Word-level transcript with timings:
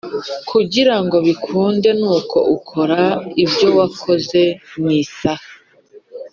kugira 0.49 0.95
ngo 1.03 1.17
bikunde 1.27 1.89
nuko 1.99 2.37
ukora 2.55 3.01
ibyo 3.43 3.67
wakoze 3.77 4.41
mu 4.79 4.89
isaha 5.01 5.49